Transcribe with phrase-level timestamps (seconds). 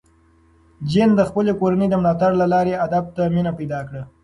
[0.89, 4.03] جین د خپلې کورنۍ د ملاتړ له لارې ادب ته مینه پیدا کړه.